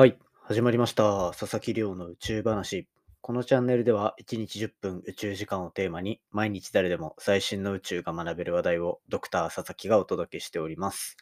[0.00, 1.30] はい、始まりました。
[1.32, 2.88] 佐々木亮の宇宙話。
[3.20, 11.18] このチャンネルでは1日10分宇宙時間をテーマに毎日誰でも最新の宇宙が学べる話題をドクター佐々木がお届けしております。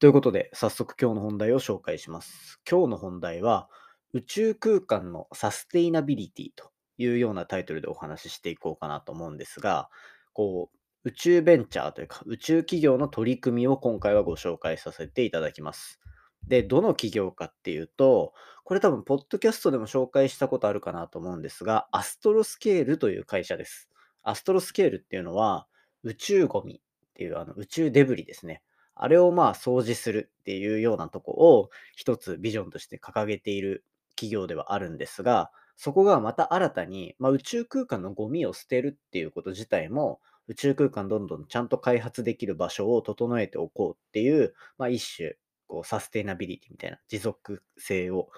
[0.00, 2.60] ということで早速今日の本題を紹介します。
[2.70, 3.70] 今日の本題は
[4.12, 9.88] 宇宙空間のサステイナビリティというようなタイトルでお話ししていこうかなと思うんですが、
[10.34, 16.00] こう宇宙ベンチャーというか宇宙企業の取り組みを今回はご紹介させていただきます。
[16.46, 18.32] で、どの企業かっていうと、
[18.64, 23.88] これ多分、ポッドキャストでも紹介したことあるかなと思うんですが、アストロスケールという会社です。
[24.22, 25.66] アストロスケールっていうのは、
[26.02, 26.80] 宇宙ゴミ
[27.10, 28.62] っていうあの宇宙デブリですね。
[28.94, 45.36] あれをまあ掃除するっていうようなとこを一つビジョンとして掲げている企業ではあるんですが、そこがまた新たに、まあ、宇宙空間のゴミを捨てるっていうこと自体も、宇宙空間どんどんちゃんと開発できる場所を整えておこうっていう、まあ、一種、
[45.70, 48.28] こうサステイナビリティみたいな持続性を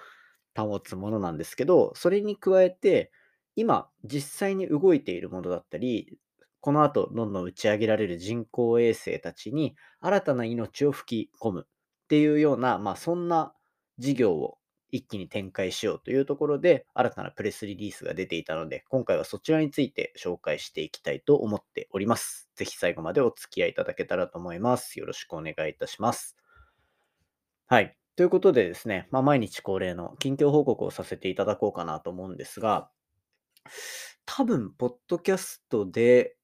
[0.55, 3.11] 保つものなんですけど、それに加えて、
[3.55, 6.19] 今実際に動いているものだったり、
[6.61, 13.53] この後どんどん打ち上げられる人工衛星たちに新たな命を吹き込むっていうような、まあそんな
[13.97, 14.59] 事業を
[14.91, 22.51] 一気に展開しようというところで、新たなプレスリリースが出ていたので、今回はそちらについて紹介していきたいと思っております。
[22.55, 24.99] ぜひ最後までお付き合いいただけたらと思います。
[24.99, 26.37] よろしくお願いいたします。
[27.73, 27.97] はい。
[28.15, 32.91] ということでですね、まあ、毎日恒例の近況報告をさせていただこうかなと思うんですが、
[34.27, 36.35] 多分、ポッドキャストで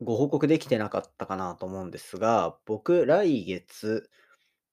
[0.00, 4.08] ご報告できてなかったかなと思うんですが、僕、来月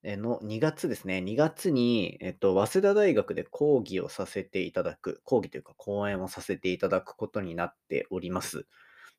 [0.03, 8.67] の2月ですね、2月に、えっと、早稲田大学で講義をさせていただく、講義というか講演をさせていただくことになっております。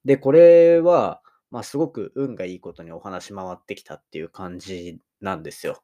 [0.04, 5.82] で、これは、まあ、すごく運がいいことにお話回ってきたっていう感じなんですよ。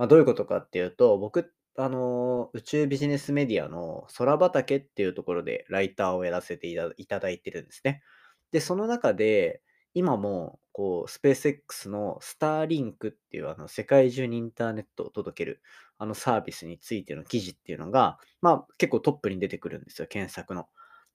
[0.00, 8.02] まあ、どういうことかっていうと、僕、あの、宇宙ビジネスメディアの空畑っていうところでライターをやらせていただいてるんですね。
[8.50, 9.60] で、その中で、
[9.92, 15.60] 今も、こう、スペース X のスターリンクっていうあの世界中にインターネットを届ける
[15.98, 20.68] あのサービスについての記事っていうのが、まあ結構トップに出てくるんですよ、検索の。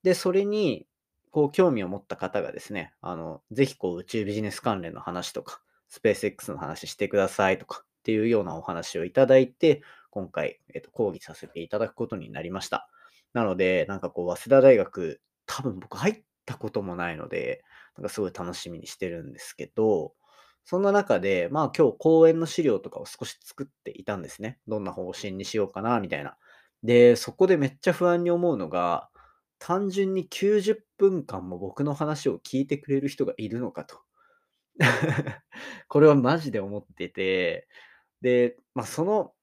[0.03, 0.85] で、それに、
[1.31, 5.59] こう、興味を持った方がですね、あの、ぜひこう、宇宙ビジネス関連の話とか、
[5.89, 12.87] スペース X の話してくださいとかっていうようなお話をいただいて、今回、えっと、講義させていただくことになりました。
[13.33, 17.63] なので、なんかこう、早稲田大学、多分僕入ったこともないので、
[17.97, 20.13] なんかすごい楽しみにしてるんですけど、
[20.65, 24.59] そんな中で、まあ今日講演の資料とかを少し作っていたんですね。
[24.67, 26.37] どんな方針にしようかな、みたいな。
[26.83, 29.09] で、そこでめっちゃ不安に思うのが、
[29.57, 33.97] 単純に90分間も僕の話を聞いてくれる人がいるのかと。
[35.87, 37.67] これはマジで思ってて、
[38.25, 39.33] で、まあその、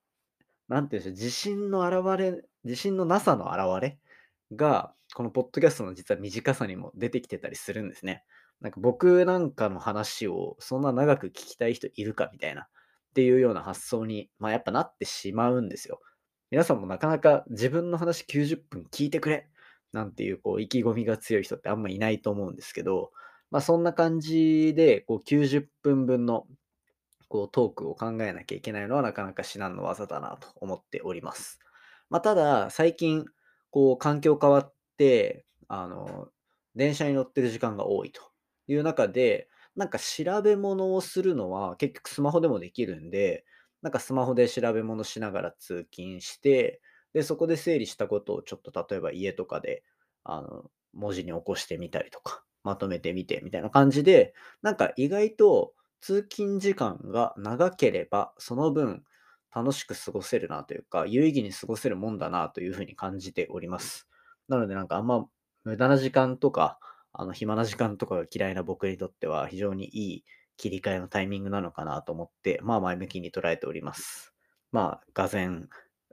[0.66, 3.98] なんていうんでしょう、自信の表れ、自信のなさの表れ
[4.56, 8.24] が、このポッドキャストの実は短さにも出てきてたりするんですね。
[8.60, 12.66] なんか僕なんかの話をそんな長く聞きたい人いるかみたいなっ
[13.14, 16.00] ていうような発想に、まあやっぱなってしまうんですよ。
[16.50, 19.48] 皆さんもなかなか自分の話90分聞いてくれ
[19.92, 23.12] なんていうこう意気込みが強い人ってあんまいないと思うんですけど、
[23.52, 26.46] まあそんな感じでこう90分分の
[27.32, 31.60] こうトークを考えなきゃいけないのはなかなか至難の技だなと思っております。
[32.10, 33.24] まあただ最近
[33.70, 36.28] こう環境変わって、あの、
[36.74, 38.20] 電車に乗ってる時間が多いと
[38.66, 43.46] いう中で、なんか調べ物をするのは結局スマホでもできるんで、
[43.80, 46.82] なんかスマホで調べ物しながら通勤して、
[47.14, 49.84] で、そこで整理したことをちょっと例えば家とかで、
[50.24, 59.04] あの、文字に起こしてみたりとか、まとめてみてみたいな感じで、なんか意外と通勤時間が長ければ、その分
[59.54, 64.08] 楽しく過ごせるなというか、有意義に過ごせるもんだなというふうに感じております。
[64.48, 65.26] なのでなんかあんま
[65.64, 66.78] 無駄な時間とか、
[67.12, 70.24] あの暇な時間とかが嫌いな僕にとっては非常にいい
[70.56, 74.34] 切り替えのタイミングなのかなと思って、まあ前向きに捉えております。
[74.72, 75.48] まあ、がぜ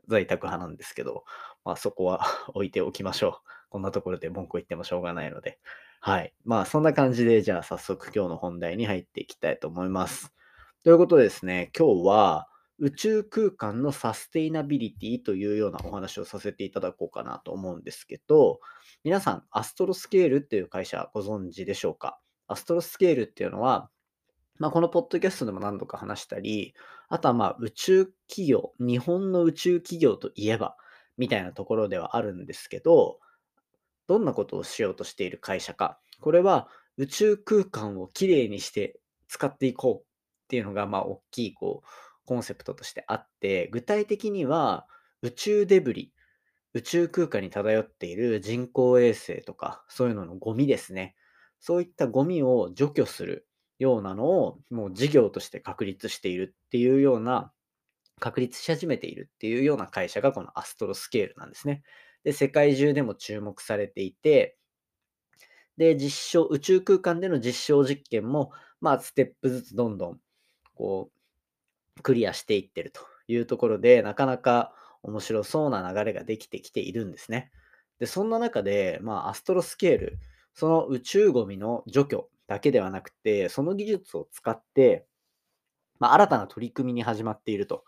[0.08, 1.24] 在宅派なんですけど、
[1.64, 2.22] まあそこは
[2.54, 3.50] 置いておきましょう。
[3.70, 5.60] こんなところで文句言ってもしょうがないので。
[6.02, 6.34] はい。
[6.46, 10.34] まあそんな感じで、じゃあ早速今日の本題に入っていきたいと思います。
[10.84, 12.48] ということでですね、今日は
[12.78, 18.62] 宇宙空間のサステイナビリティというようなお話をさせていただこうかなと思うんですけど、
[19.04, 22.20] 皆さん、アストロスケールっていう会社ご存知でしょうか？
[22.48, 23.90] アストロスケールっていうのは、
[24.58, 26.74] まあ、このポッドキャストでも何度か話したり、
[27.10, 30.78] あとはまあ宇宙企業、日本の宇宙企業といえば、
[31.18, 33.20] みたいなところではあるんですけど、
[34.10, 36.00] どんなことをしようとしている会社か。
[36.20, 36.68] これは
[36.98, 41.88] 宇宙空間をきれいにして使っていこうっていうのが、まあ、大きいこう
[42.26, 44.88] コンセプトとしてあって、具体的には
[45.22, 46.12] 宇宙デブリ、
[46.74, 51.16] 宇宙空間に漂っている人工衛星とか、そういうののゴミですね。
[51.60, 53.48] そういったゴミを除去する
[53.78, 57.54] ようなのを、もう事業として確立しているっていうような、
[58.20, 61.84] 確立し始めているっていうような会社がこのアストロスケールなんですね。
[62.24, 64.58] で、世界中でも注目されていて、
[65.78, 68.52] で、実証、宇宙空間での実証実験も、
[68.82, 70.20] まあ、ステップずつどんどん、
[70.76, 71.10] こ
[71.98, 74.74] う、クリアしていってるというところで、なかなか
[75.04, 77.52] 面白そうな流れができてきているんですね。
[78.00, 80.20] で、そんな中で、まあ、アストロスケール、
[80.54, 85.06] その宇宙ゴミの除去だけではなくて、その技術を使って、
[86.00, 87.86] まあ、新たな取り組みに始まっていると。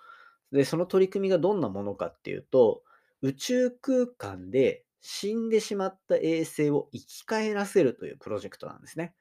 [0.51, 2.83] で、その取り組みがどんなものかっていうと、
[3.21, 9.13] 宇宙空間で死んでしまった衛星を生き返らせるというプロジェクトなんですね。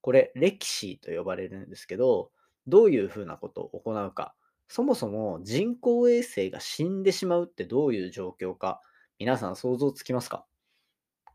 [0.00, 2.30] これ、レキシーと呼ばれるんですけど、
[2.66, 4.34] どういうふうなことを行うか。
[4.68, 8.80] そもそも人工衛星が死んでしまうってどういう状況か、
[9.18, 10.46] 皆さん想像つきますか？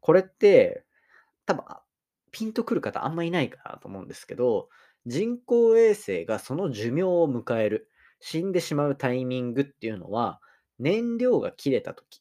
[0.01, 0.85] これって、
[1.45, 1.63] 多分、
[2.31, 4.69] ピンとくる方あんまいないかなと思うんですけど、
[5.05, 7.89] 人工衛星がその寿命を迎える、
[8.19, 10.41] 死んでしまうタイミングっていうのは、
[10.79, 12.19] 燃料が切れた時っ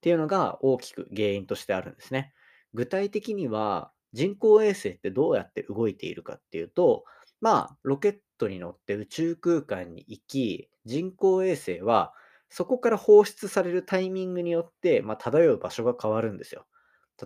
[0.00, 2.32] ていうのが大きく原因としてあるんですね。
[2.74, 7.04] 具体的には、人工衛星ってどうやって動いているかっていうと、
[7.40, 12.12] まあ、ロケットに乗って宇宙空間に行き、人工衛星は
[12.48, 16.66] そこから放出されるタイミングによって、まあ、漂う場所が変わるんですよ。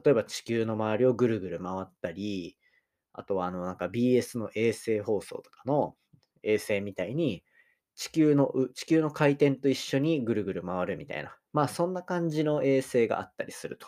[0.05, 2.59] 例えば地球の周りをぐるぐる回ったり、
[3.13, 5.95] あとはあのなんか BS の衛星放送とかの
[6.43, 7.45] 衛星みたいに、
[7.97, 13.87] 地球の地球の回転と一緒にぐるぐる回るみたいな、まあそんな感じの衛星があったりすると。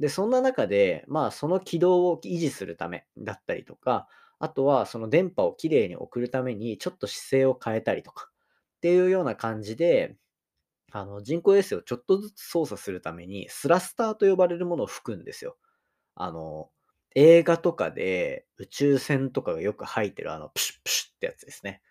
[0.00, 4.08] で、そんな中で、まあその軌道を維持するためだったりとか、
[4.40, 8.28] あとはその電波をきれいに送るためにちょっと姿勢を変えたりとか
[8.78, 10.16] っていうような感じで、
[10.90, 15.56] あの人工衛星をちょっとずつ操作するためにスラスターと呼ばれるものを吹くんですよ。
[16.16, 16.70] あの、
[17.14, 21.82] 映画とかで宇宙船とかがよく吐いてるあのプシュップシュッってやつですね。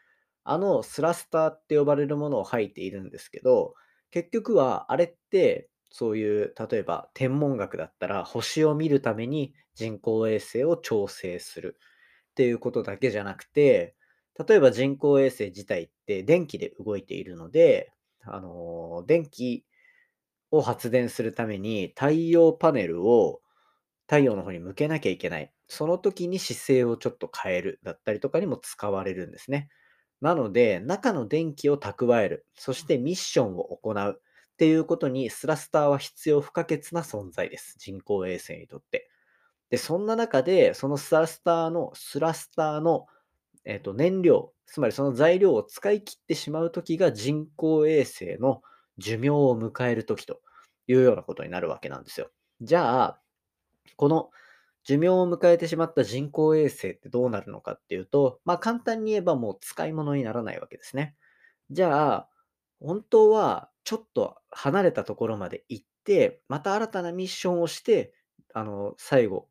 [0.49, 3.75] あのスラスターって呼ばれるものを吐いているんですけど、
[4.11, 11.77] 結局はあれってそういう例えば天文学だったら星を見るために人工衛星を調整する
[12.31, 13.95] っていうことだけじゃなくて、
[14.47, 17.91] 例えば人工衛星自体って電気で動いているので、
[18.23, 19.65] あの電気
[20.51, 23.41] を発電するために太陽パネルを
[24.07, 25.53] 太陽の方に向けなきゃいけない。
[25.67, 29.69] その時に姿勢をちょっと変えるだったりとかにも使われるんですね。
[30.21, 37.75] なので、中の電気を蓄える、そしてミッションを行うっていうことにスラスターは必要不可欠な存在です。
[37.77, 39.09] 人工衛星にとって。
[39.69, 43.07] で、そんな中で、そのスラスターの、スラスターの、
[43.65, 48.61] えっと燃料、つまりその材料を使い切ってしまうときが人工衛星の
[48.97, 50.41] 寿命を迎えるときと
[50.87, 52.31] いうようなことになるわけなんですよ。
[52.61, 53.21] じゃあ、
[53.97, 54.29] この
[54.87, 61.15] 寿命を迎えてしまった人工衛星ってどうなるのかっていうと、まあ簡単に言えばもう使い物にならないわけですね。
[61.71, 62.29] じゃあ、
[62.79, 68.13] 本当はちょっと離れたところまで行って、また新たなミッションをして、
[68.53, 69.49] あの、最後、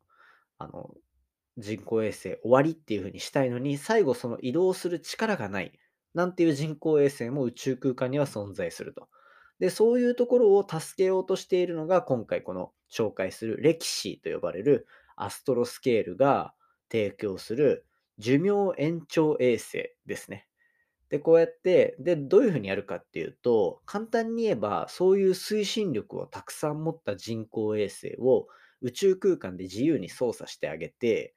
[0.58, 0.94] あの、
[1.58, 5.78] 人工衛星終わりっていう風にしたいのに、最後その移動する力がない、
[6.14, 9.08] なんていう人工衛星も宇宙空間には存在すると。
[9.58, 16.54] で、そういうところを助けようとしているのが、今回この紹介するレキシーと呼ばれるアストロスケールが
[16.90, 17.86] 提供する
[18.18, 20.48] 寿命延長衛星ですね。
[21.08, 28.48] で、こうやって、で、どういうふうにやるかっていうと、簡単に言えば、そういう推進力をたくさん持った人工衛星を
[28.82, 31.34] 宇宙空間で自由に操作してあげて、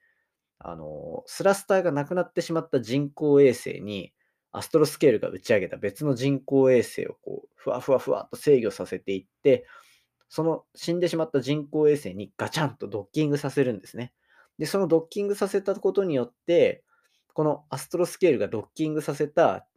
[0.59, 4.13] あの、スラスターがなくなってしまった人工衛星に、
[4.51, 9.65] アストロスケールが打ち上げた別の人工衛星をこう、ふわふわふわっと制御させていって、
[10.29, 14.13] その死んでしまった人工衛星にガチャンとドッキングさせるんですね。
[14.59, 16.83] で、そのドッキングさせたことによって、
[17.33, 19.67] このアストロスケールがドッキングさせた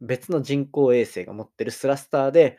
[0.00, 2.58] 別の人工衛星が持ってるスラスターで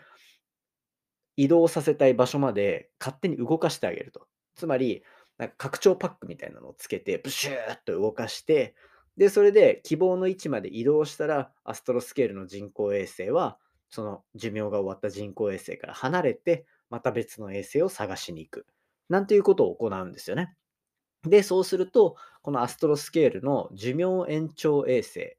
[1.36, 4.28] 移動させたい場所まで勝手に動かしてあげると。
[4.56, 5.04] つまり、
[5.38, 8.76] なんか拡張パックみたいなのをつけて、ブシューッと動かして、
[9.18, 13.58] で、それで希望の位置まで移動したら、アストロスケールの人工衛星は、
[13.90, 18.68] その寿命が終わった人工衛星から離れて、また別の衛星を探しに行く。
[19.10, 20.56] なんていうことを行うんですよね。
[21.24, 25.38] で、そうすると、このアストロスケールの寿命延長衛星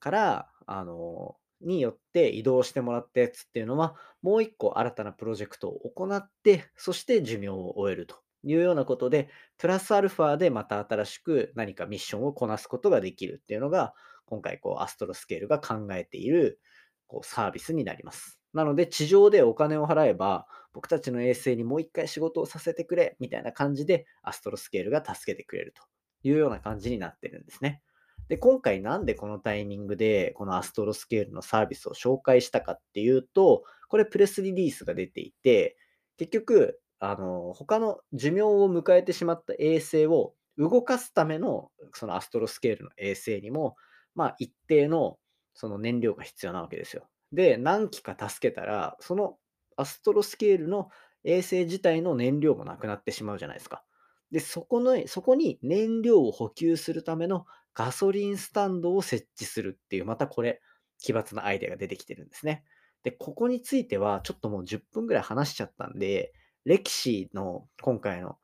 [0.00, 13.94] から、あの、によって移動してもらったやつっていうのは、もう一個新たなプロジェクトを行って、そして寿命を終えるというようなことで、プラスアルファでまた新しく何かミッションをこなすことができるっていうのが、
[14.26, 16.60] 今回こうアストロスケールが考えている
[17.06, 18.37] こうサービスになります。
[18.52, 25.82] なので、地上でお金を払えば、僕たちの衛星にもう一回仕事をさせてくれ、みたいな感じで、アストロスケールが助けてくれると
[26.22, 27.82] いうような感じになってるんですね。
[28.28, 35.76] で、今回なんでこのタイミングで、このアストロスケールのサービスを紹介したかっていうと、これプレスリリースが出ていて、
[36.18, 43.76] 結局、あの、他の寿命を迎えてしまった衛星を動かすための、そのアストロスケールの衛星にも、
[44.14, 45.18] まあ、一定の
[45.54, 47.08] その燃料が必要なわけですよ。
[47.32, 49.36] で、何機か助けたら、その
[49.76, 50.90] アストロスケールの
[51.24, 53.84] 衛星自体の燃料もなくなってしまうじゃないですか。
[54.30, 60.60] で、そこの、そこに燃料を補給するためのガソリンスタンドを設置するっていう、またこれ、
[61.00, 62.64] 奇抜なアイデアが出てきてるんですね。
[63.04, 66.32] で、ここについては、ちょっともう10分ぐらい話しちゃったんで、
[66.64, 68.38] レキシーの今回の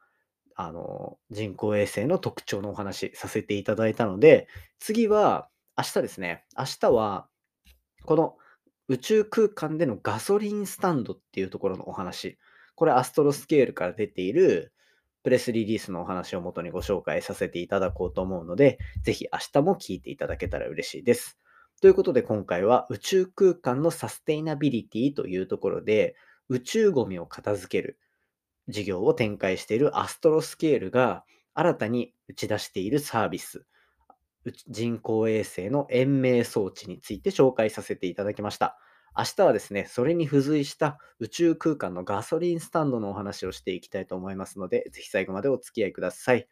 [0.56, 4.46] あの人工衛星の特徴のお話させていただいたので、
[4.78, 6.44] 次は明日ですね。
[6.56, 7.28] 明日は、
[8.04, 8.36] この
[8.88, 12.38] 宇宙空間でのガソリンスタンドっていうところのお話。
[12.74, 14.72] これアストロスケールから出ている
[15.22, 21.38] プレスリリースのお話をもとにご紹介させていただこうと思うので、ぜひ明日も聞いていただけたら嬉しいです。
[21.80, 26.14] ということで今回は宇宙空間のサステイナビリティというところで
[26.48, 27.98] 宇宙ゴミを片付ける
[28.68, 31.24] 事業を展開しているアストロスケールが
[31.54, 33.64] 新たに打ち出しているサービス、
[34.68, 38.78] 人工衛星の延命装置について紹介させていただきました。
[39.16, 46.48] 明日はですね、それに付随した宇宙空間のガソリンスタンドのお話をしていきたいと思いますので、ぜひ最後までお付き合いください。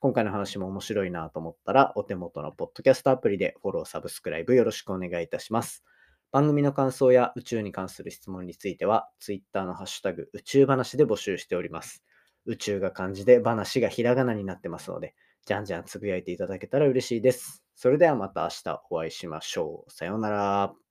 [0.00, 5.84] 今回の話も面白いなと思ったら、お手元のポッドキャストアプリでフォロー、サブスクライブよろしくお願いいたします。
[6.32, 12.04] 番組の感想や宇宙に関する質問については、Twitter のハッシュタグ宇宙話で募集しております。
[12.44, 15.14] 宇宙が漢字で話がひらがなになってますので、
[15.46, 17.62] じゃんじゃんつぶやいていただけたら嬉しいです。
[17.74, 19.90] それではまた明日お会いしましょう。
[19.90, 20.81] さようなら。